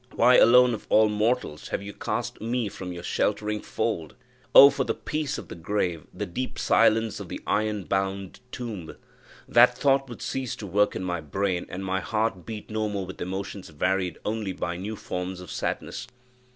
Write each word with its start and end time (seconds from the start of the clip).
Why 0.15 0.37
alone 0.37 0.73
of 0.73 0.87
all 0.89 1.09
mortals 1.09 1.67
have 1.67 1.83
you 1.83 1.93
cast 1.93 2.41
me 2.41 2.69
from 2.69 2.91
your 2.91 3.03
sheltering 3.03 3.61
fold? 3.61 4.15
Oh, 4.55 4.71
for 4.71 4.83
the 4.83 4.95
peace 4.95 5.37
of 5.37 5.47
the 5.47 5.53
grave! 5.53 6.07
the 6.11 6.25
deep 6.25 6.57
silence 6.57 7.19
of 7.19 7.29
the 7.29 7.39
iron 7.45 7.83
bound 7.83 8.39
tomb! 8.51 8.95
that 9.47 9.77
thought 9.77 10.09
would 10.09 10.23
cease 10.23 10.55
to 10.55 10.65
work 10.65 10.95
in 10.95 11.03
my 11.03 11.21
brain, 11.21 11.67
and 11.69 11.85
my 11.85 11.99
heart 11.99 12.47
beat 12.47 12.71
no 12.71 12.89
more 12.89 13.05
with 13.05 13.21
emotions 13.21 13.69
varied 13.69 14.17
only 14.25 14.53
by 14.53 14.75
new 14.75 14.95
forms 14.95 15.39
of 15.39 15.51
sadness! 15.51 16.07